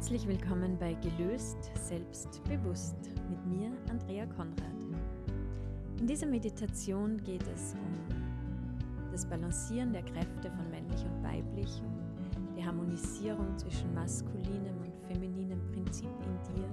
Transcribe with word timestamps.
Herzlich 0.00 0.26
willkommen 0.26 0.78
bei 0.78 0.94
Gelöst, 0.94 1.70
Selbstbewusst 1.74 2.96
mit 3.28 3.44
mir, 3.44 3.70
Andrea 3.90 4.24
Konrad. 4.24 4.56
In 5.98 6.06
dieser 6.06 6.26
Meditation 6.26 7.22
geht 7.22 7.46
es 7.54 7.74
um 7.74 8.16
das 9.12 9.26
Balancieren 9.26 9.92
der 9.92 10.00
Kräfte 10.00 10.50
von 10.52 10.70
männlich 10.70 11.04
und 11.04 11.22
weiblich, 11.22 11.82
um 12.34 12.56
die 12.56 12.64
Harmonisierung 12.64 13.58
zwischen 13.58 13.92
maskulinem 13.92 14.74
und 14.78 15.06
femininem 15.06 15.60
Prinzip 15.70 16.08
in 16.08 16.54
dir. 16.54 16.66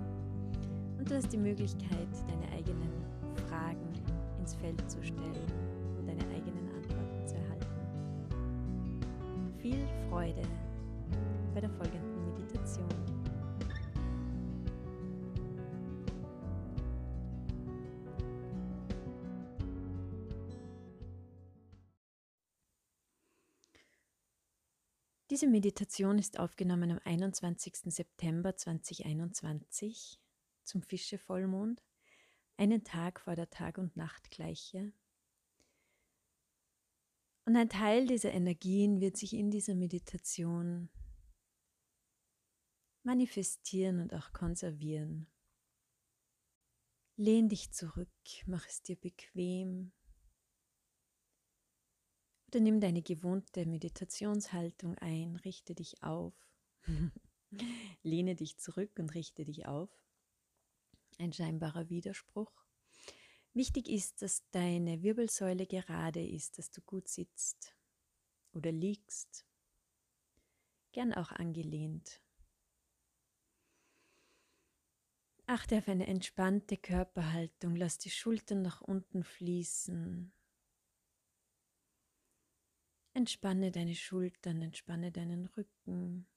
Und 0.98 1.12
du 1.12 1.16
hast 1.16 1.34
die 1.34 1.38
Möglichkeit, 1.38 2.08
deine 2.30 2.50
eigenen 2.58 2.94
Fragen 3.50 3.92
ins 4.40 4.56
Feld 4.56 4.90
zu 4.90 5.04
stellen 5.04 5.52
und 6.00 6.08
deine 6.08 6.24
eigenen 6.34 6.70
Antworten 6.78 7.28
zu 7.28 7.36
erhalten. 7.36 7.68
Viel 9.58 9.86
Freude 10.10 10.44
bei 11.54 11.60
der 11.60 11.70
folgenden 11.72 12.07
Meditation. 12.68 12.90
Diese 25.30 25.48
Meditation 25.48 26.18
ist 26.18 26.40
aufgenommen 26.40 26.92
am 26.92 27.00
21. 27.04 27.94
September 27.94 28.56
2021 28.56 30.20
zum 30.64 30.82
Fische-Vollmond, 30.82 31.82
einen 32.58 32.84
Tag 32.84 33.20
vor 33.22 33.36
der 33.36 33.50
Tag- 33.50 33.78
und 33.78 33.96
Nachtgleiche. 33.96 34.92
Und 37.46 37.56
ein 37.56 37.70
Teil 37.70 38.08
dieser 38.08 38.34
Energien 38.34 39.00
wird 39.00 39.16
sich 39.16 39.34
in 39.34 39.52
dieser 39.52 39.76
Meditation 39.76 40.90
manifestieren 43.08 44.02
und 44.02 44.14
auch 44.14 44.34
konservieren. 44.34 45.28
Lehn 47.16 47.48
dich 47.48 47.72
zurück, 47.72 48.10
mach 48.46 48.68
es 48.68 48.82
dir 48.84 48.98
bequem. 48.98 49.94
Oder 52.50 52.60
nimm 52.60 52.82
deine 52.82 53.02
gewohnte 53.02 53.66
Meditationshaltung 53.66 54.98
ein, 54.98 55.38
richte 55.38 55.74
dich 55.74 56.04
auf. 56.04 56.34
Lehne 58.04 58.36
dich 58.36 58.58
zurück 58.58 58.92
und 59.00 59.16
richte 59.16 59.46
dich 59.46 59.66
auf. 59.66 59.90
Ein 61.18 61.32
scheinbarer 61.32 61.90
Widerspruch. 61.90 62.52
Wichtig 63.54 63.88
ist, 63.88 64.22
dass 64.22 64.44
deine 64.52 65.02
Wirbelsäule 65.02 65.66
gerade 65.66 66.28
ist, 66.28 66.58
dass 66.58 66.72
du 66.72 66.82
gut 66.82 67.08
sitzt 67.08 67.74
oder 68.52 68.74
liegst, 68.74 69.46
gern 70.92 71.14
auch 71.14 71.32
angelehnt. 71.32 72.22
Achte 75.50 75.78
auf 75.78 75.88
eine 75.88 76.08
entspannte 76.08 76.76
Körperhaltung. 76.76 77.78
Lass 77.78 77.98
die 77.98 78.10
Schultern 78.10 78.62
nach 78.62 78.82
unten 78.82 79.24
fließen. 79.24 80.34
Entspanne 83.14 83.72
deine 83.72 83.96
Schultern, 83.96 84.62
entspanne 84.62 85.10
deinen 85.10 85.46
Rücken, 85.46 86.28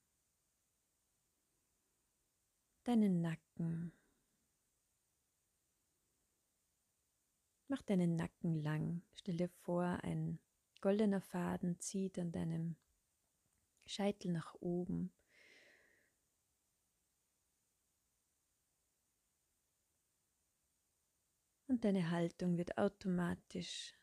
deinen 2.85 3.19
Nacken. 3.19 3.91
Mach 7.67 7.81
deinen 7.81 8.15
Nacken 8.15 8.63
lang. 8.63 9.01
Stell 9.13 9.35
dir 9.35 9.49
vor, 9.49 9.83
ein 10.03 10.39
goldener 10.79 11.21
Faden 11.21 11.77
zieht 11.81 12.17
an 12.17 12.31
deinem 12.31 12.77
Scheitel 13.85 14.31
nach 14.31 14.55
oben 14.61 15.11
und 21.71 21.85
deine 21.85 22.11
Haltung 22.11 22.57
wird 22.57 22.77
automatisch 22.77 23.93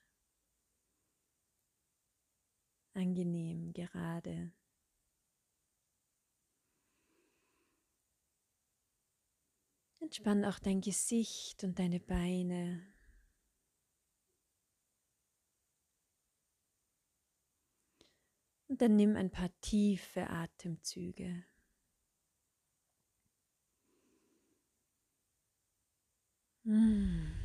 angenehm, 2.95 3.75
gerade. 3.75 4.53
Entspann 10.01 10.47
auch 10.47 10.59
dein 10.59 10.81
Gesicht 10.81 11.62
und 11.62 11.79
deine 11.79 12.01
Beine. 12.01 12.87
Und 18.69 18.81
dann 18.81 18.97
nimm 18.97 19.15
ein 19.15 19.31
paar 19.31 19.50
tiefe 19.61 20.31
Atemzüge. 20.31 21.45
Mmh. 26.65 27.38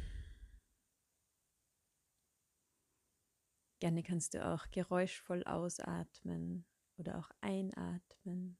Gerne 3.83 4.01
kannst 4.01 4.33
du 4.33 4.45
auch 4.45 4.71
geräuschvoll 4.71 5.43
ausatmen 5.43 6.65
oder 6.95 7.19
auch 7.19 7.29
einatmen. 7.41 8.57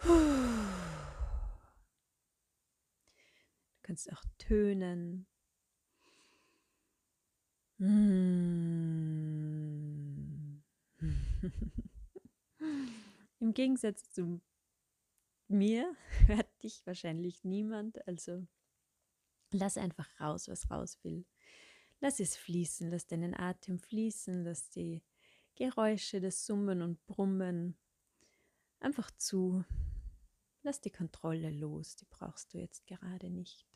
Du 0.00 0.08
kannst 3.82 4.12
auch 4.12 4.22
tönen. 4.38 5.26
Im 13.40 13.52
Gegensatz 13.52 14.12
zu 14.12 14.40
mir 15.48 15.96
hört 16.28 16.46
dich 16.62 16.86
wahrscheinlich 16.86 17.42
niemand, 17.42 18.06
also 18.06 18.46
lass 19.50 19.76
einfach 19.76 20.08
raus, 20.20 20.46
was 20.46 20.70
raus 20.70 21.00
will. 21.02 21.26
Lass 22.04 22.20
es 22.20 22.36
fließen, 22.36 22.90
lass 22.90 23.06
deinen 23.06 23.32
Atem 23.32 23.78
fließen, 23.78 24.44
lass 24.44 24.68
die 24.68 25.02
Geräusche, 25.54 26.20
das 26.20 26.44
Summen 26.44 26.82
und 26.82 27.02
Brummen 27.06 27.78
einfach 28.78 29.10
zu. 29.12 29.64
Lass 30.62 30.82
die 30.82 30.90
Kontrolle 30.90 31.50
los, 31.50 31.96
die 31.96 32.04
brauchst 32.04 32.52
du 32.52 32.58
jetzt 32.58 32.86
gerade 32.86 33.30
nicht. 33.30 33.66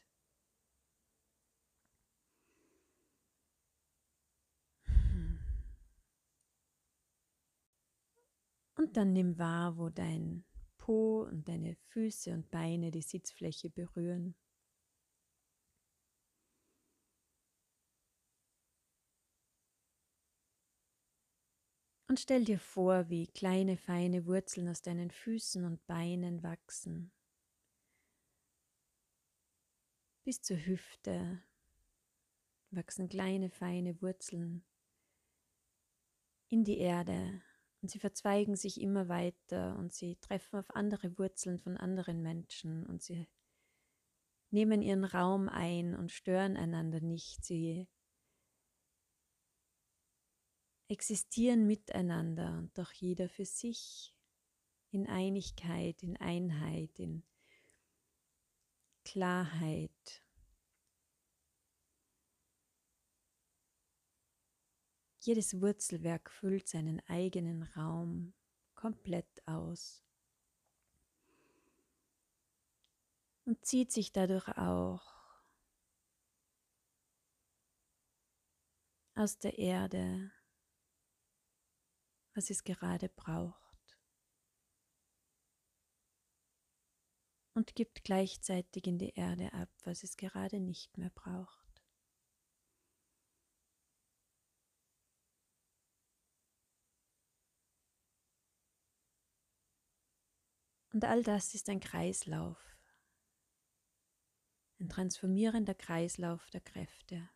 Und 8.77 8.99
dann 8.99 9.15
nimm 9.15 9.39
wahr, 9.39 9.79
wo 9.79 9.89
dein 9.89 10.45
Po 10.77 11.23
und 11.23 11.49
deine 11.49 11.77
Füße 11.77 12.35
und 12.35 12.51
Beine 12.51 12.91
die 12.91 13.01
Sitzfläche 13.01 13.71
berühren. 13.71 14.35
Und 22.09 22.19
stell 22.19 22.45
dir 22.45 22.59
vor, 22.59 23.11
wie 23.11 23.27
kleine, 23.27 23.77
feine 23.77 24.25
Wurzeln 24.25 24.69
aus 24.69 24.81
deinen 24.81 25.11
Füßen 25.11 25.65
und 25.65 25.87
Beinen 25.87 26.43
wachsen. 26.43 27.13
Bis 30.25 30.41
zur 30.41 30.57
Hüfte 30.57 31.43
wachsen 32.71 33.11
kleine, 33.11 33.51
feine 33.51 34.01
Wurzeln 34.01 34.65
in 36.49 36.65
die 36.65 36.79
Erde 36.79 37.43
und 37.83 37.91
sie 37.91 37.99
verzweigen 37.99 38.57
sich 38.57 38.81
immer 38.81 39.09
weiter 39.09 39.77
und 39.77 39.93
sie 39.93 40.17
treffen 40.17 40.59
auf 40.59 40.75
andere 40.75 41.19
Wurzeln 41.19 41.59
von 41.59 41.77
anderen 41.77 42.23
Menschen 42.23 42.87
und 42.87 43.03
sie 43.03 43.27
nehmen 44.51 44.81
ihren 44.81 45.05
Raum 45.05 45.49
ein 45.49 45.95
und 45.95 46.11
stören 46.11 46.57
einander 46.57 47.01
nicht. 47.01 47.45
Sie 47.45 47.87
existieren 50.89 51.67
miteinander 51.67 52.59
und 52.59 52.77
doch 52.77 52.93
jeder 52.93 53.29
für 53.29 53.45
sich 53.45 54.15
in 54.91 55.07
Einigkeit, 55.07 56.03
in 56.03 56.17
Einheit, 56.17 56.99
in 56.99 57.23
Klarheit. 59.05 60.25
Jedes 65.21 65.61
Wurzelwerk 65.61 66.31
füllt 66.31 66.69
seinen 66.69 67.01
eigenen 67.07 67.65
Raum 67.65 68.33
komplett 68.75 69.47
aus 69.47 70.03
und 73.45 73.65
zieht 73.65 73.93
sich 73.93 74.13
dadurch 74.13 74.49
auch 74.57 75.03
aus 79.15 79.39
der 79.39 79.59
Erde 79.59 80.31
was 82.39 82.51
es 82.51 82.63
gerade 82.63 83.09
braucht. 83.09 83.99
Und 87.55 87.75
gibt 87.75 88.05
gleichzeitig 88.05 88.87
in 88.87 88.97
die 88.97 89.13
Erde 89.15 89.53
ab, 89.53 89.69
was 89.83 90.05
es 90.05 90.17
gerade 90.17 90.61
nicht 90.61 90.97
mehr 90.97 91.11
braucht. 91.11 91.83
Und 100.93 101.05
all 101.05 101.25
das 101.25 101.57
ist 101.57 101.69
ein 101.69 101.81
Kreislauf, 101.81 102.79
ein 104.79 104.89
transformierender 104.89 105.75
Kreislauf 105.75 106.49
der 106.51 106.61
Kräfte. 106.61 107.29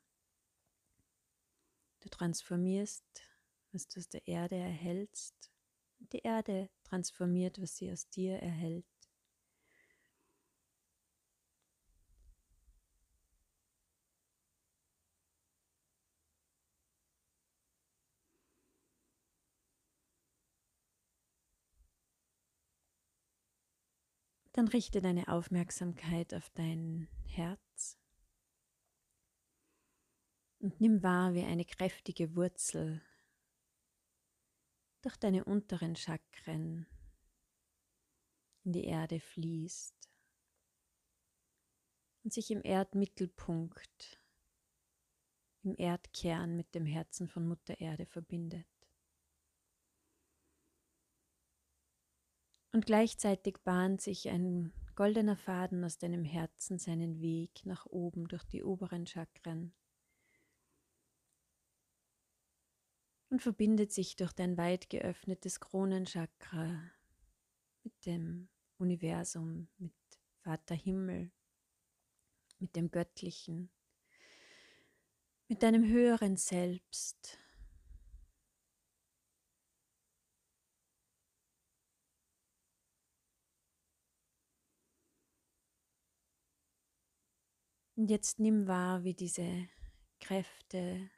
Du 1.98 2.08
transformierst, 2.08 3.31
was 3.72 3.88
du 3.88 4.00
aus 4.00 4.08
der 4.08 4.26
Erde 4.26 4.56
erhältst, 4.56 5.50
die 5.98 6.18
Erde 6.18 6.68
transformiert, 6.84 7.60
was 7.60 7.76
sie 7.76 7.90
aus 7.90 8.08
dir 8.08 8.36
erhält. 8.36 8.84
Dann 24.54 24.68
richte 24.68 25.00
deine 25.00 25.28
Aufmerksamkeit 25.28 26.34
auf 26.34 26.50
dein 26.50 27.08
Herz 27.24 27.98
und 30.58 30.78
nimm 30.78 31.02
wahr, 31.02 31.32
wie 31.32 31.42
eine 31.42 31.64
kräftige 31.64 32.36
Wurzel 32.36 33.02
durch 35.02 35.16
deine 35.16 35.44
unteren 35.44 35.96
Chakren 35.96 36.86
in 38.64 38.72
die 38.72 38.84
Erde 38.84 39.20
fließt 39.20 40.10
und 42.22 42.32
sich 42.32 42.50
im 42.50 42.62
Erdmittelpunkt, 42.62 44.20
im 45.64 45.74
Erdkern 45.76 46.56
mit 46.56 46.74
dem 46.74 46.86
Herzen 46.86 47.28
von 47.28 47.46
Mutter 47.46 47.80
Erde 47.80 48.06
verbindet. 48.06 48.66
Und 52.72 52.86
gleichzeitig 52.86 53.58
bahnt 53.64 54.00
sich 54.00 54.28
ein 54.30 54.72
goldener 54.94 55.36
Faden 55.36 55.84
aus 55.84 55.98
deinem 55.98 56.24
Herzen 56.24 56.78
seinen 56.78 57.20
Weg 57.20 57.66
nach 57.66 57.86
oben 57.86 58.28
durch 58.28 58.44
die 58.44 58.62
oberen 58.62 59.06
Chakren 59.06 59.74
und 63.32 63.40
verbindet 63.40 63.90
sich 63.90 64.14
durch 64.16 64.34
dein 64.34 64.58
weit 64.58 64.90
geöffnetes 64.90 65.58
Kronenchakra 65.58 66.82
mit 67.82 68.04
dem 68.04 68.50
Universum, 68.76 69.68
mit 69.78 69.94
Vater 70.42 70.74
Himmel, 70.74 71.32
mit 72.58 72.76
dem 72.76 72.90
Göttlichen, 72.90 73.70
mit 75.48 75.62
deinem 75.62 75.88
höheren 75.88 76.36
Selbst. 76.36 77.38
Und 87.96 88.10
jetzt 88.10 88.38
nimm 88.38 88.66
wahr, 88.66 89.04
wie 89.04 89.14
diese 89.14 89.68
Kräfte 90.20 91.10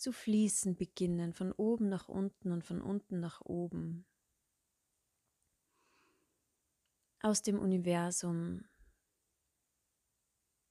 zu 0.00 0.12
fließen 0.12 0.76
beginnen, 0.76 1.34
von 1.34 1.52
oben 1.52 1.88
nach 1.88 2.08
unten 2.08 2.52
und 2.52 2.64
von 2.64 2.80
unten 2.80 3.20
nach 3.20 3.42
oben. 3.42 4.06
Aus 7.20 7.42
dem 7.42 7.58
Universum 7.58 8.64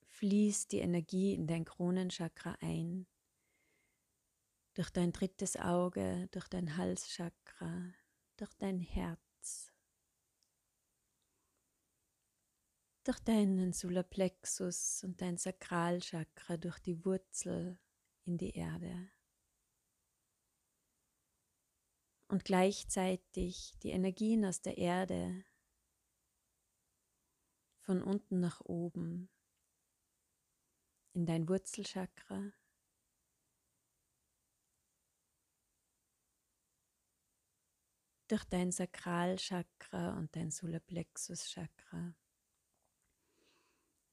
fließt 0.08 0.72
die 0.72 0.80
Energie 0.80 1.36
in 1.36 1.46
dein 1.46 1.64
Kronenchakra 1.64 2.58
ein, 2.60 3.06
durch 4.74 4.90
dein 4.90 5.12
drittes 5.12 5.58
Auge, 5.58 6.28
durch 6.32 6.48
dein 6.48 6.76
Halschakra, 6.76 7.94
durch 8.38 8.54
dein 8.56 8.80
Herz. 8.80 9.72
durch 13.06 13.20
deinen 13.22 13.74
Solarplexus 13.74 15.04
und 15.04 15.20
dein 15.20 15.38
Sakralchakra, 15.38 16.58
durch 16.58 16.78
die 16.78 17.04
Wurzel 17.06 17.80
in 18.26 18.38
die 18.38 18.52
Erde. 18.52 19.10
Und 22.30 22.46
gleichzeitig 22.46 23.74
die 23.84 23.90
Energien 23.90 24.46
aus 24.46 24.62
der 24.62 24.78
Erde 24.78 25.44
von 27.82 28.02
unten 28.02 28.40
nach 28.40 28.62
oben 28.62 29.30
in 31.14 31.26
dein 31.26 31.50
Wurzelchakra. 31.50 32.54
Durch 38.30 38.46
dein 38.46 38.72
Sakralchakra 38.72 40.18
und 40.18 40.34
dein 40.36 40.52
Solarplexus-Chakra 40.52 42.16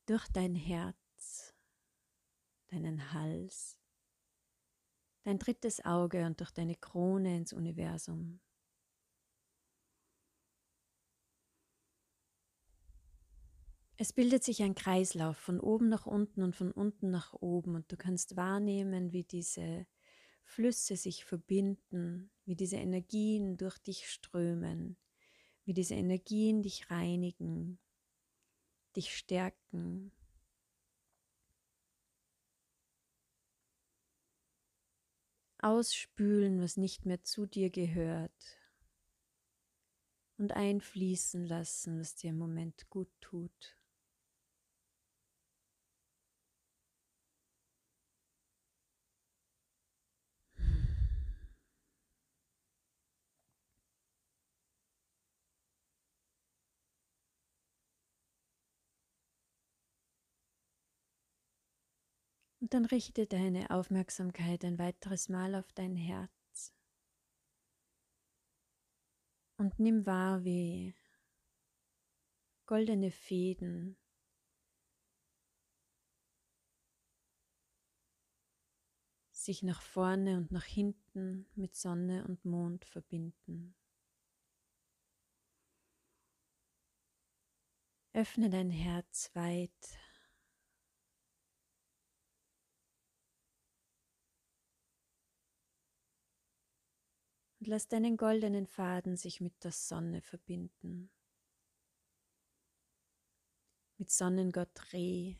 durch 0.06 0.26
dein 0.28 0.54
Herz, 0.54 1.54
deinen 2.68 3.12
Hals, 3.12 3.78
dein 5.26 5.40
drittes 5.40 5.84
Auge 5.84 6.24
und 6.24 6.38
durch 6.38 6.52
deine 6.52 6.76
Krone 6.76 7.36
ins 7.36 7.52
Universum. 7.52 8.38
Es 13.96 14.12
bildet 14.12 14.44
sich 14.44 14.62
ein 14.62 14.76
Kreislauf 14.76 15.36
von 15.36 15.58
oben 15.58 15.88
nach 15.88 16.06
unten 16.06 16.42
und 16.42 16.54
von 16.54 16.70
unten 16.70 17.10
nach 17.10 17.32
oben 17.32 17.74
und 17.74 17.90
du 17.90 17.96
kannst 17.96 18.36
wahrnehmen, 18.36 19.12
wie 19.12 19.24
diese 19.24 19.86
Flüsse 20.44 20.96
sich 20.96 21.24
verbinden, 21.24 22.30
wie 22.44 22.54
diese 22.54 22.76
Energien 22.76 23.56
durch 23.56 23.78
dich 23.78 24.08
strömen, 24.08 24.96
wie 25.64 25.74
diese 25.74 25.94
Energien 25.94 26.62
dich 26.62 26.88
reinigen, 26.88 27.80
dich 28.94 29.16
stärken. 29.16 30.12
Ausspülen, 35.66 36.60
was 36.62 36.76
nicht 36.76 37.06
mehr 37.06 37.22
zu 37.22 37.46
dir 37.46 37.70
gehört. 37.70 38.60
Und 40.38 40.52
einfließen 40.52 41.44
lassen, 41.46 41.98
was 41.98 42.14
dir 42.14 42.30
im 42.30 42.38
Moment 42.38 42.88
gut 42.88 43.08
tut. 43.20 43.75
Und 62.66 62.74
dann 62.74 62.86
richte 62.86 63.28
deine 63.28 63.70
Aufmerksamkeit 63.70 64.64
ein 64.64 64.76
weiteres 64.76 65.28
Mal 65.28 65.54
auf 65.54 65.72
dein 65.74 65.94
Herz 65.94 66.74
und 69.56 69.78
nimm 69.78 70.04
wahr, 70.04 70.42
wie 70.42 70.92
goldene 72.66 73.12
Fäden 73.12 73.96
sich 79.30 79.62
nach 79.62 79.80
vorne 79.80 80.36
und 80.36 80.50
nach 80.50 80.64
hinten 80.64 81.48
mit 81.54 81.76
Sonne 81.76 82.26
und 82.26 82.44
Mond 82.44 82.84
verbinden. 82.84 83.76
Öffne 88.12 88.50
dein 88.50 88.70
Herz 88.70 89.30
weit 89.34 90.00
und 97.66 97.70
lass 97.70 97.88
deinen 97.88 98.16
goldenen 98.16 98.68
Faden 98.68 99.16
sich 99.16 99.40
mit 99.40 99.64
der 99.64 99.72
Sonne 99.72 100.22
verbinden. 100.22 101.10
Mit 103.98 104.08
Sonnengott 104.08 104.92
Re, 104.92 105.36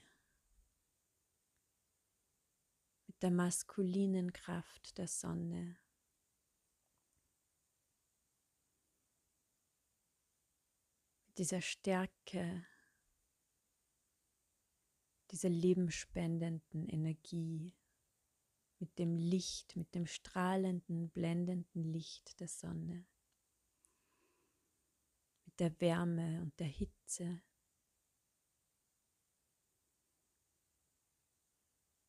mit 3.07 3.23
der 3.23 3.31
maskulinen 3.31 4.33
Kraft 4.33 4.99
der 4.99 5.07
Sonne. 5.07 5.79
Mit 11.29 11.39
dieser 11.39 11.61
Stärke, 11.61 12.67
dieser 15.31 15.51
lebenspendenden 15.51 16.89
Energie 16.89 17.73
mit 18.79 18.99
dem 18.99 19.17
Licht, 19.17 19.77
mit 19.77 19.95
dem 19.95 20.07
strahlenden, 20.07 21.11
blendenden 21.11 21.85
Licht 21.85 22.39
der 22.41 22.49
Sonne, 22.49 23.07
mit 25.45 25.59
der 25.61 25.81
Wärme 25.81 26.43
und 26.43 26.59
der 26.59 26.67
Hitze, 26.67 27.43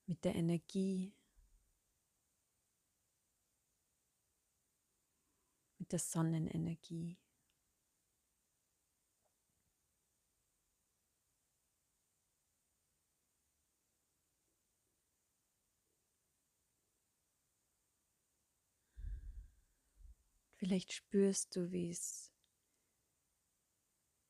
mit 0.05 0.23
der 0.23 0.35
Energie, 0.35 1.13
mit 5.77 5.91
der 5.91 5.99
Sonnenenergie. 5.99 7.17
Vielleicht 20.57 20.91
spürst 20.91 21.55
du, 21.55 21.71
wie 21.71 21.89
es 21.89 22.31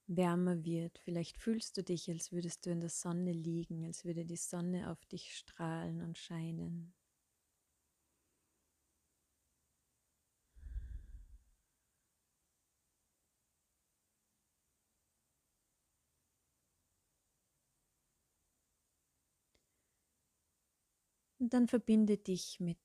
wärmer 0.08 0.66
wird. 0.66 0.98
Vielleicht 1.00 1.38
fühlst 1.38 1.78
du 1.78 1.84
dich, 1.84 2.10
als 2.10 2.32
würdest 2.34 2.66
du 2.66 2.72
in 2.72 2.82
der 2.82 2.90
Sonne 2.90 3.32
liegen, 3.32 3.86
als 3.86 4.04
würde 4.04 4.26
die 4.26 4.36
Sonne 4.36 4.92
auf 4.92 5.06
dich 5.06 5.34
strahlen 5.38 6.02
und 6.02 6.18
scheinen. 6.18 6.94
Und 21.40 21.54
dann 21.54 21.68
verbinde 21.68 22.18
dich 22.18 22.60
mit 22.60 22.78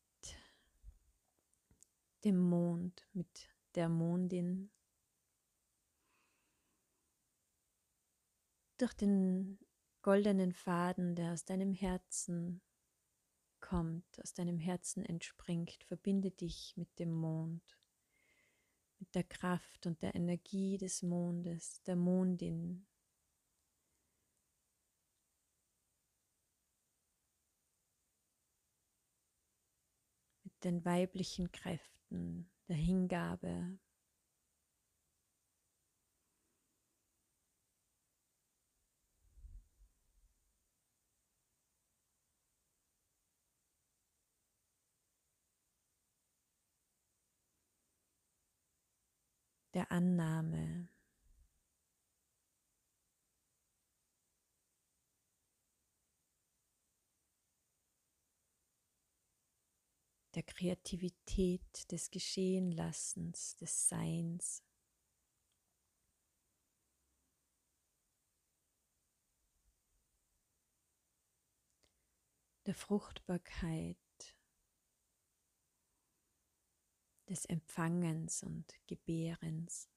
dem 2.25 2.38
Mond, 2.38 3.07
mit 3.12 3.49
der 3.75 3.88
Mondin. 3.88 4.71
Durch 8.79 8.95
den 8.95 9.59
goldenen 10.02 10.52
Faden, 10.52 11.14
der 11.14 11.33
aus 11.33 11.45
deinem 11.45 11.73
Herzen 11.73 12.61
kommt, 13.61 14.21
aus 14.21 14.35
deinem 14.35 14.59
Herzen 14.59 15.05
entspringt, 15.05 15.85
verbinde 15.85 16.31
dich 16.31 16.76
mit 16.76 16.99
dem 16.99 17.12
Mond, 17.12 17.79
mit 18.99 19.14
der 19.14 19.25
Kraft 19.25 19.87
und 19.87 20.02
der 20.02 20.14
Energie 20.14 20.79
des 20.79 21.02
Mondes, 21.02 21.83
der 21.83 21.97
Mondin, 21.97 22.87
den 30.64 30.85
weiblichen 30.85 31.50
Kräften, 31.50 31.91
der 32.69 32.76
Hingabe. 32.76 33.78
der 49.75 49.90
Annahme. 49.90 50.82
Der 60.35 60.43
Kreativität, 60.43 61.91
des 61.91 62.11
Geschehenlassens, 62.11 63.57
des 63.57 63.89
Seins. 63.89 64.62
der 72.67 72.75
Fruchtbarkeit, 72.75 73.97
des 77.29 77.45
Empfangens 77.47 78.43
und 78.43 78.67
Gebärens. 78.87 79.91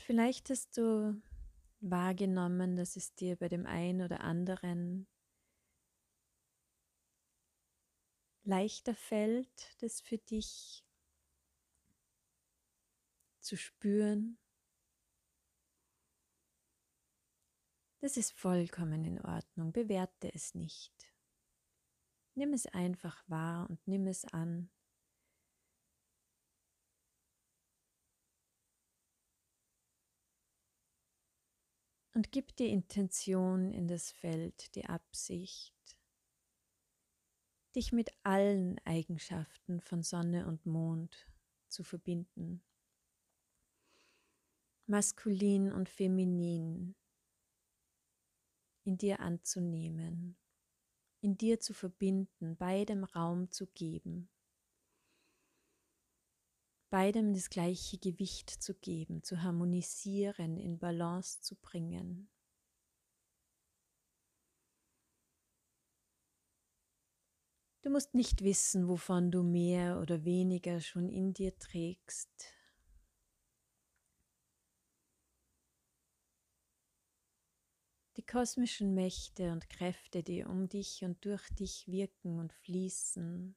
Und 0.00 0.06
vielleicht 0.06 0.48
hast 0.48 0.78
du 0.78 1.20
wahrgenommen, 1.80 2.74
dass 2.74 2.96
es 2.96 3.14
dir 3.16 3.36
bei 3.36 3.50
dem 3.50 3.66
einen 3.66 4.00
oder 4.00 4.22
anderen 4.22 5.06
leichter 8.44 8.94
fällt, 8.94 9.76
das 9.82 10.00
für 10.00 10.16
dich 10.16 10.86
zu 13.40 13.58
spüren. 13.58 14.38
Das 17.98 18.16
ist 18.16 18.32
vollkommen 18.32 19.04
in 19.04 19.20
Ordnung, 19.20 19.70
bewerte 19.70 20.32
es 20.32 20.54
nicht. 20.54 20.94
Nimm 22.34 22.54
es 22.54 22.64
einfach 22.64 23.22
wahr 23.28 23.68
und 23.68 23.86
nimm 23.86 24.06
es 24.06 24.24
an. 24.24 24.70
Und 32.12 32.32
gib 32.32 32.56
die 32.56 32.70
Intention 32.70 33.72
in 33.72 33.86
das 33.86 34.10
Feld, 34.10 34.74
die 34.74 34.86
Absicht, 34.86 35.74
dich 37.76 37.92
mit 37.92 38.10
allen 38.24 38.78
Eigenschaften 38.84 39.80
von 39.80 40.02
Sonne 40.02 40.46
und 40.46 40.66
Mond 40.66 41.28
zu 41.68 41.84
verbinden. 41.84 42.64
Maskulin 44.86 45.70
und 45.70 45.88
feminin 45.88 46.96
in 48.82 48.98
dir 48.98 49.20
anzunehmen, 49.20 50.36
in 51.20 51.36
dir 51.36 51.60
zu 51.60 51.74
verbinden, 51.74 52.56
beidem 52.56 53.04
Raum 53.04 53.52
zu 53.52 53.68
geben 53.68 54.28
beidem 56.90 57.32
das 57.32 57.48
gleiche 57.48 57.98
Gewicht 57.98 58.50
zu 58.50 58.74
geben, 58.74 59.22
zu 59.22 59.42
harmonisieren, 59.42 60.56
in 60.56 60.78
Balance 60.78 61.40
zu 61.40 61.56
bringen. 61.56 62.28
Du 67.82 67.88
musst 67.88 68.14
nicht 68.14 68.42
wissen, 68.42 68.88
wovon 68.88 69.30
du 69.30 69.42
mehr 69.42 70.00
oder 70.00 70.24
weniger 70.24 70.80
schon 70.80 71.08
in 71.08 71.32
dir 71.32 71.58
trägst. 71.58 72.52
Die 78.16 78.26
kosmischen 78.26 78.92
Mächte 78.94 79.50
und 79.50 79.70
Kräfte, 79.70 80.22
die 80.22 80.44
um 80.44 80.68
dich 80.68 81.02
und 81.04 81.24
durch 81.24 81.48
dich 81.54 81.88
wirken 81.88 82.38
und 82.38 82.52
fließen, 82.52 83.56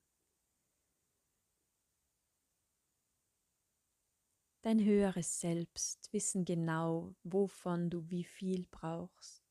Dein 4.63 4.81
höheres 4.81 5.41
Selbst 5.41 6.13
wissen 6.13 6.45
genau, 6.45 7.13
wovon 7.23 7.89
du 7.89 8.09
wie 8.09 8.23
viel 8.23 8.65
brauchst. 8.71 9.43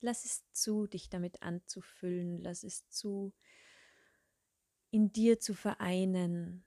Lass 0.00 0.24
es 0.24 0.50
zu, 0.50 0.88
dich 0.88 1.08
damit 1.08 1.42
anzufüllen. 1.42 2.38
Lass 2.38 2.64
es 2.64 2.88
zu, 2.88 3.32
in 4.90 5.12
dir 5.12 5.38
zu 5.38 5.54
vereinen, 5.54 6.64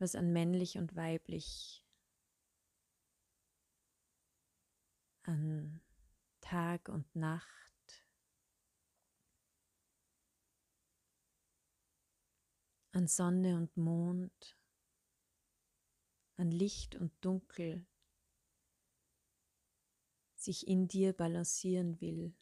was 0.00 0.16
an 0.16 0.32
männlich 0.32 0.78
und 0.78 0.96
weiblich, 0.96 1.86
an 5.22 5.80
Tag 6.40 6.88
und 6.88 7.14
Nacht, 7.14 7.71
an 12.92 13.06
Sonne 13.06 13.56
und 13.56 13.76
Mond, 13.76 14.56
an 16.36 16.50
Licht 16.50 16.94
und 16.94 17.12
Dunkel 17.20 17.86
sich 20.34 20.66
in 20.66 20.88
dir 20.88 21.12
balancieren 21.12 22.00
will. 22.00 22.34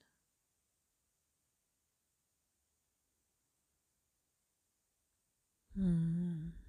Hmm. 5.74 6.59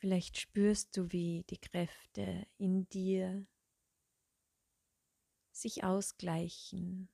Vielleicht 0.00 0.38
spürst 0.38 0.96
du, 0.96 1.12
wie 1.12 1.44
die 1.50 1.58
Kräfte 1.58 2.46
in 2.56 2.88
dir 2.88 3.46
sich 5.52 5.84
ausgleichen. 5.84 7.10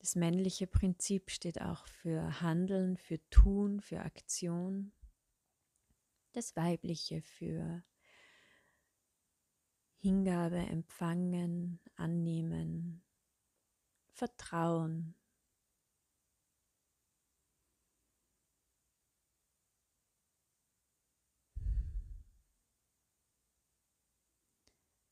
Das 0.00 0.16
männliche 0.16 0.66
Prinzip 0.66 1.30
steht 1.30 1.60
auch 1.60 1.86
für 1.86 2.40
Handeln, 2.40 2.96
für 2.96 3.20
Tun, 3.30 3.80
für 3.80 4.00
Aktion. 4.00 4.92
das 6.32 6.56
Weibliche 6.56 7.22
für 7.22 7.84
Hingabe, 9.98 10.58
Empfangen, 10.58 11.78
Annehmen, 11.94 13.04
Vertrauen. 14.10 15.14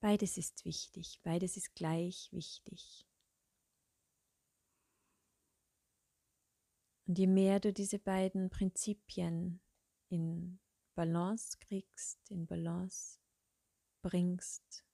Beides 0.05 0.37
ist 0.37 0.67
wichtig, 0.67 1.19
beides 1.23 1.57
ist 1.57 1.75
gleich 1.75 2.29
wichtig. 2.31 3.07
Und 7.07 7.19
je 7.19 7.27
mehr 7.27 7.59
du 7.59 7.73
diese 7.73 7.99
beiden 7.99 8.51
Prinzipien 8.51 9.63
in 10.11 10.61
Balance 10.95 11.57
kriegst, 11.59 12.31
in 12.31 12.47
Balance 12.47 13.19
bringst, 14.03 14.85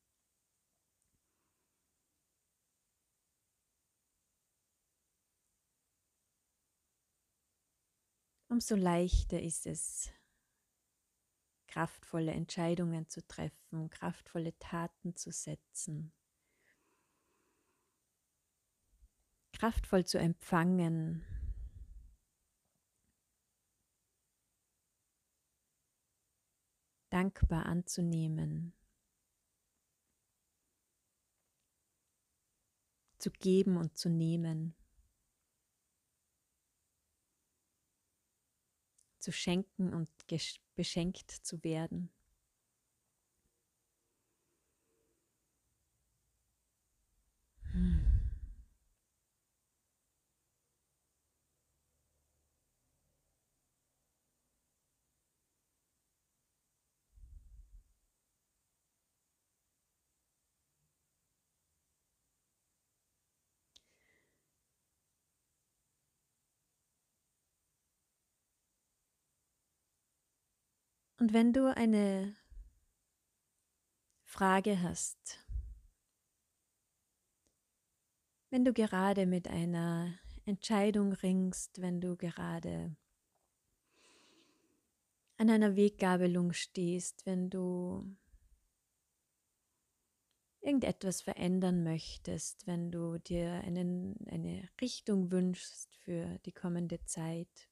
umso 8.49 8.77
leichter 8.77 9.43
ist 9.43 9.67
es, 9.67 10.13
kraftvolle 11.71 12.33
Entscheidungen 12.33 13.09
zu 13.09 13.27
treffen, 13.27 13.91
kraftvolle 13.91 14.59
Taten 14.59 15.15
zu 15.17 15.31
setzen, 15.31 16.13
kraftvoll 19.53 20.05
zu 20.05 20.19
empfangen. 20.19 21.25
dankbar 27.11 27.67
anzunehmen, 27.67 28.73
zu 33.19 33.31
geben 33.31 33.77
und 33.77 33.99
zu 33.99 34.09
nehmen. 34.09 34.80
Zu 39.21 39.33
schenken 39.33 39.95
und 39.95 40.09
beschenkt 40.75 41.31
zu 41.31 41.63
werden. 41.63 42.11
Und 71.21 71.35
wenn 71.35 71.53
du 71.53 71.77
eine 71.77 72.35
Frage 74.25 74.81
hast, 74.81 75.39
wenn 78.49 78.65
du 78.65 78.73
gerade 78.73 79.27
mit 79.27 79.47
einer 79.47 80.19
Entscheidung 80.47 81.13
ringst, 81.13 81.83
wenn 81.83 82.01
du 82.01 82.17
gerade 82.17 82.97
an 85.37 85.51
einer 85.51 85.77
Weggabelung 85.77 86.55
stehst, 86.55 87.27
wenn 87.27 87.51
du 87.51 88.17
irgendetwas 90.63 91.21
verändern 91.21 91.85
möchtest, 91.85 92.67
wenn 92.67 92.91
du 92.91 93.19
dir 93.19 93.53
einen, 93.65 94.17
eine 94.27 94.71
Richtung 94.81 95.31
wünschst 95.31 95.95
für 95.97 96.39
die 96.47 96.53
kommende 96.53 97.05
Zeit, 97.05 97.70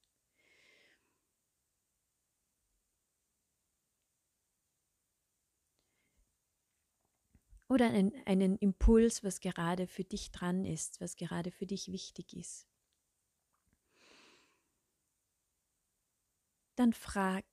oder 7.68 7.90
einen, 7.90 8.12
einen 8.26 8.57
Impuls, 8.59 9.22
was 9.22 9.40
gerade 9.40 9.87
für 9.87 10.04
dich 10.04 10.31
dran 10.31 10.64
ist, 10.64 11.00
was 11.00 11.16
gerade 11.16 11.50
für 11.50 11.66
dich 11.66 11.92
wichtig 11.92 12.35
ist. 12.35 12.66
Dann 16.76 16.92
frag 16.92 17.44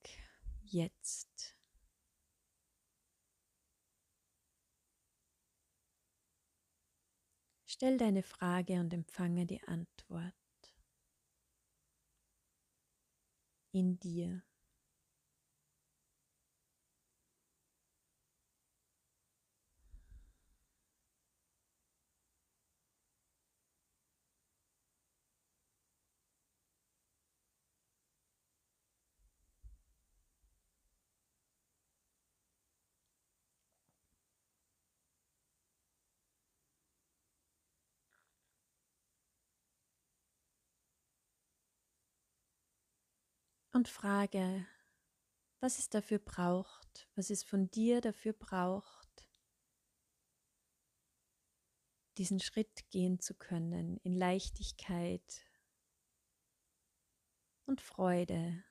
jetzt. 0.61 1.57
Stell 7.65 7.97
deine 7.97 8.23
Frage 8.23 8.79
und 8.79 8.93
empfange 8.93 9.45
die 9.45 9.61
Antwort 9.63 10.33
in 13.73 13.99
dir. 13.99 14.43
Und 43.75 43.89
frage, 43.89 44.65
was 45.59 45.79
es 45.79 45.89
dafür 45.89 46.19
braucht, 46.19 47.09
was 47.15 47.29
es 47.29 47.43
von 47.43 47.69
dir 47.71 47.99
dafür 47.99 48.31
braucht, 48.31 49.27
diesen 52.17 52.39
Schritt 52.39 52.89
gehen 52.89 53.19
zu 53.19 53.33
können 53.33 53.97
in 53.97 54.13
Leichtigkeit 54.13 55.45
und 57.65 57.81
Freude. 57.81 58.63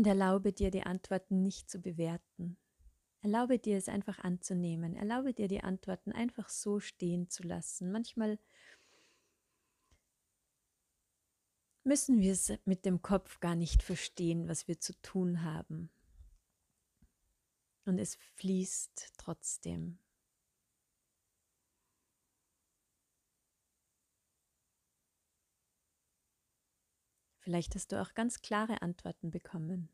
Und 0.00 0.06
erlaube 0.06 0.54
dir, 0.54 0.70
die 0.70 0.84
Antworten 0.84 1.42
nicht 1.42 1.68
zu 1.68 1.78
bewerten. 1.78 2.56
Erlaube 3.20 3.58
dir 3.58 3.76
es 3.76 3.86
einfach 3.86 4.18
anzunehmen. 4.20 4.96
Erlaube 4.96 5.34
dir, 5.34 5.46
die 5.46 5.62
Antworten 5.62 6.10
einfach 6.10 6.48
so 6.48 6.80
stehen 6.80 7.28
zu 7.28 7.42
lassen. 7.42 7.92
Manchmal 7.92 8.38
müssen 11.84 12.18
wir 12.18 12.32
es 12.32 12.50
mit 12.64 12.86
dem 12.86 13.02
Kopf 13.02 13.40
gar 13.40 13.54
nicht 13.54 13.82
verstehen, 13.82 14.48
was 14.48 14.68
wir 14.68 14.80
zu 14.80 14.98
tun 15.02 15.42
haben. 15.42 15.90
Und 17.84 17.98
es 17.98 18.16
fließt 18.36 19.18
trotzdem. 19.18 19.98
Vielleicht 27.50 27.74
hast 27.74 27.90
du 27.90 28.00
auch 28.00 28.14
ganz 28.14 28.42
klare 28.42 28.80
Antworten 28.80 29.32
bekommen. 29.32 29.88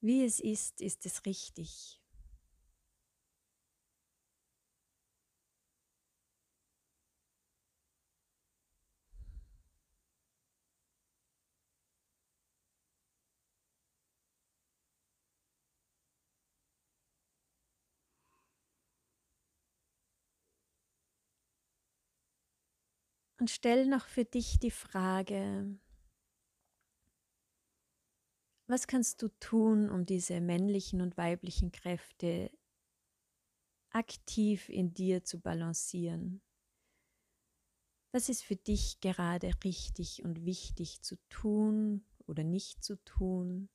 Wie 0.00 0.24
es 0.24 0.40
ist, 0.40 0.80
ist 0.80 1.04
es 1.04 1.26
richtig. 1.26 2.00
Und 23.46 23.50
stell 23.50 23.86
noch 23.86 24.08
für 24.08 24.24
dich 24.24 24.58
die 24.58 24.72
Frage, 24.72 25.78
was 28.66 28.88
kannst 28.88 29.22
du 29.22 29.28
tun, 29.38 29.88
um 29.88 30.04
diese 30.04 30.40
männlichen 30.40 31.00
und 31.00 31.16
weiblichen 31.16 31.70
Kräfte 31.70 32.50
aktiv 33.90 34.68
in 34.68 34.94
dir 34.94 35.22
zu 35.22 35.40
balancieren? 35.40 36.42
Was 38.10 38.28
ist 38.28 38.42
für 38.42 38.56
dich 38.56 38.98
gerade 38.98 39.52
richtig 39.62 40.24
und 40.24 40.44
wichtig 40.44 41.02
zu 41.02 41.14
tun 41.28 42.04
oder 42.26 42.42
nicht 42.42 42.82
zu 42.82 42.96
tun? 43.04 43.68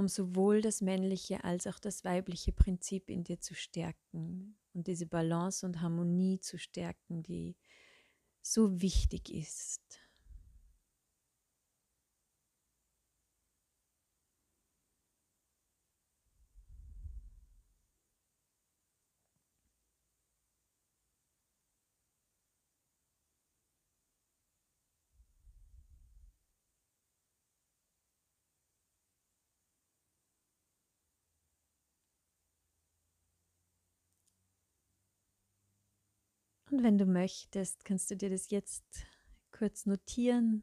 Um 0.00 0.08
sowohl 0.08 0.62
das 0.62 0.80
männliche 0.80 1.44
als 1.44 1.66
auch 1.66 1.78
das 1.78 2.04
weibliche 2.04 2.52
Prinzip 2.52 3.08
in 3.10 3.22
dir 3.24 3.40
zu 3.40 3.54
stärken 3.54 4.58
und 4.74 4.86
diese 4.86 5.06
Balance 5.06 5.64
und 5.64 5.80
Harmonie 5.80 6.40
zu 6.40 6.58
stärken, 6.58 7.22
die 7.22 7.56
so 8.42 8.80
wichtig 8.80 9.32
ist. 9.32 9.99
Und 36.70 36.84
wenn 36.84 36.98
du 36.98 37.04
möchtest, 37.04 37.84
kannst 37.84 38.10
du 38.12 38.16
dir 38.16 38.30
das 38.30 38.50
jetzt 38.50 38.84
kurz 39.50 39.86
notieren. 39.86 40.62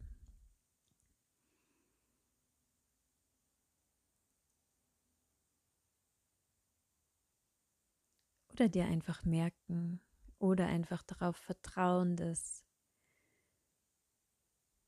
Oder 8.53 8.69
dir 8.69 8.85
einfach 8.85 9.25
merken 9.25 9.99
oder 10.39 10.67
einfach 10.67 11.03
darauf 11.03 11.35
vertrauen, 11.35 12.15
dass 12.15 12.63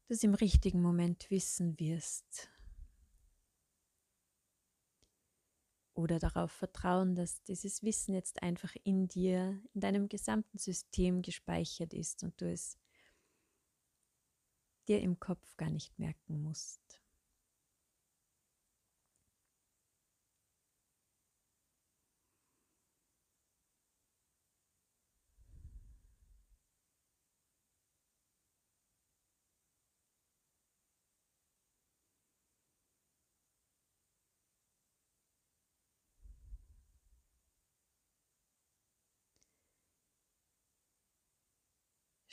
du 0.07 0.13
es 0.13 0.23
im 0.23 0.33
richtigen 0.33 0.81
Moment 0.81 1.29
wissen 1.29 1.77
wirst, 1.79 2.49
oder 5.99 6.17
darauf 6.17 6.51
vertrauen, 6.51 7.15
dass 7.15 7.43
dieses 7.43 7.83
Wissen 7.83 8.13
jetzt 8.13 8.41
einfach 8.41 8.75
in 8.83 9.07
dir, 9.07 9.61
in 9.73 9.81
deinem 9.81 10.09
gesamten 10.09 10.57
System 10.57 11.21
gespeichert 11.21 11.93
ist 11.93 12.23
und 12.23 12.39
du 12.41 12.49
es 12.51 12.77
dir 14.87 15.01
im 15.01 15.19
Kopf 15.19 15.55
gar 15.57 15.69
nicht 15.69 15.97
merken 15.99 16.41
musst. 16.41 16.81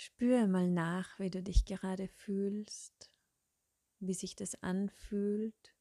Spüre 0.07 0.47
mal 0.47 0.69
nach, 0.69 1.19
wie 1.19 1.31
du 1.31 1.43
dich 1.43 1.65
gerade 1.65 2.07
fühlst, 2.07 3.11
wie 3.99 4.15
sich 4.15 4.37
das 4.37 4.63
anfühlt. 4.63 5.76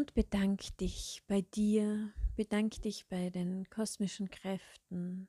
Und 0.00 0.14
bedank 0.14 0.78
dich 0.78 1.22
bei 1.26 1.42
dir, 1.42 2.10
bedank 2.34 2.80
dich 2.80 3.06
bei 3.08 3.28
den 3.28 3.68
kosmischen 3.68 4.30
Kräften, 4.30 5.28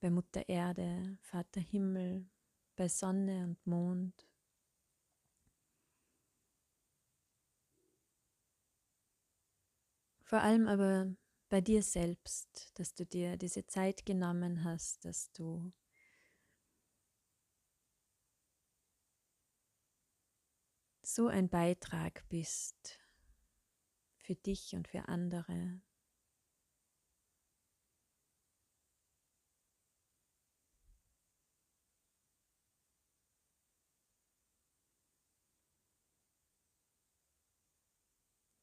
bei 0.00 0.08
Mutter 0.08 0.48
Erde, 0.48 1.18
Vater 1.20 1.60
Himmel, 1.60 2.26
bei 2.74 2.88
Sonne 2.88 3.44
und 3.44 3.66
Mond. 3.66 4.26
Vor 10.22 10.40
allem 10.40 10.68
aber 10.68 11.14
bei 11.50 11.60
dir 11.60 11.82
selbst, 11.82 12.70
dass 12.78 12.94
du 12.94 13.04
dir 13.04 13.36
diese 13.36 13.66
Zeit 13.66 14.06
genommen 14.06 14.64
hast, 14.64 15.04
dass 15.04 15.32
du 15.32 15.70
so 21.08 21.28
ein 21.28 21.48
Beitrag 21.48 22.28
bist 22.28 22.98
für 24.16 24.34
dich 24.34 24.74
und 24.74 24.88
für 24.88 25.06
andere. 25.08 25.80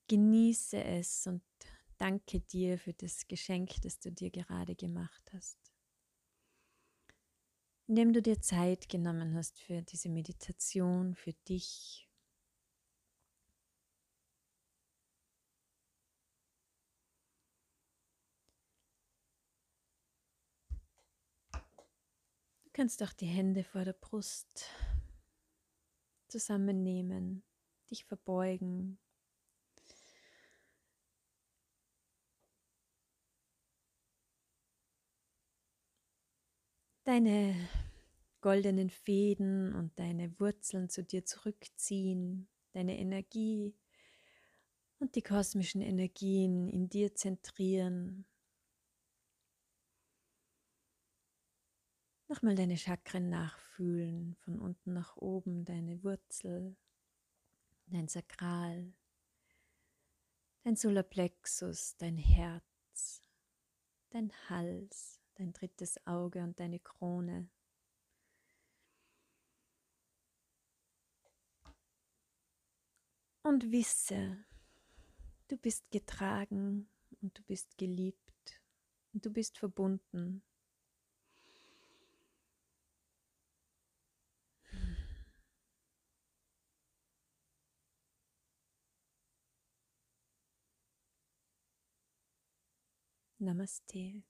Genieße 0.09 0.83
es 0.83 1.25
und 1.25 1.41
danke 1.97 2.41
dir 2.41 2.77
für 2.77 2.93
das 2.93 3.25
Geschenk, 3.25 3.81
das 3.83 3.99
du 3.99 4.11
dir 4.11 4.29
gerade 4.29 4.75
gemacht 4.75 5.31
hast. 5.31 5.57
Indem 7.87 8.11
du 8.11 8.21
dir 8.21 8.41
Zeit 8.41 8.89
genommen 8.89 9.33
hast 9.33 9.61
für 9.61 9.81
diese 9.81 10.09
Meditation, 10.09 11.15
für 11.15 11.33
dich, 11.47 12.09
kannst 22.73 23.03
auch 23.03 23.13
die 23.13 23.27
Hände 23.27 23.63
vor 23.63 23.85
der 23.85 23.93
Brust 23.93 24.65
zusammennehmen, 26.27 27.43
dich 27.91 28.05
verbeugen. 28.05 28.97
Deine 37.03 37.55
goldenen 38.41 38.89
Fäden 38.89 39.73
und 39.75 39.97
deine 39.99 40.39
Wurzeln 40.39 40.89
zu 40.89 41.03
dir 41.03 41.25
zurückziehen, 41.25 42.47
deine 42.71 42.97
Energie 42.97 43.75
und 44.99 45.15
die 45.15 45.21
kosmischen 45.21 45.81
Energien 45.81 46.69
in 46.69 46.89
dir 46.89 47.13
zentrieren 47.13 48.25
Nochmal 52.33 52.55
deine 52.55 52.77
Chakren 52.77 53.29
nachfühlen, 53.29 54.35
von 54.37 54.59
unten 54.59 54.91
nach 54.91 55.17
oben, 55.17 55.65
deine 55.65 56.03
Wurzel, 56.03 56.75
dein 57.85 58.07
Sakral, 58.07 58.91
dein 60.63 60.75
Solarplexus, 60.75 61.95
dein 61.97 62.17
Herz, 62.17 63.21
dein 64.09 64.31
Hals, 64.49 65.21
dein 65.35 65.53
drittes 65.53 66.07
Auge 66.07 66.41
und 66.41 66.59
deine 66.59 66.79
Krone. 66.79 67.51
Und 73.43 73.71
wisse, 73.71 74.43
du 75.49 75.57
bist 75.57 75.91
getragen 75.91 76.89
und 77.21 77.37
du 77.37 77.43
bist 77.43 77.77
geliebt 77.77 78.59
und 79.13 79.23
du 79.23 79.29
bist 79.29 79.59
verbunden 79.59 80.41
Namaste. 93.43 94.23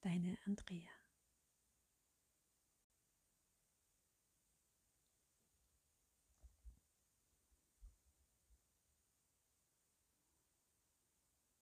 Deine 0.00 0.38
Andrea. 0.46 0.93